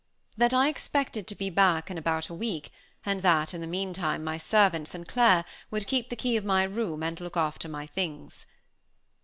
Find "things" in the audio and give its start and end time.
7.85-8.47